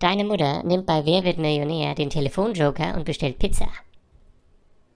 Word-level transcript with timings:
Deine 0.00 0.24
Mutter 0.24 0.62
nimmt 0.62 0.86
bei 0.86 1.04
Wer 1.04 1.24
wird 1.24 1.36
Millionär 1.36 1.94
den 1.94 2.08
Telefonjoker 2.08 2.94
und 2.96 3.04
bestellt 3.04 3.38
Pizza. 3.38 3.68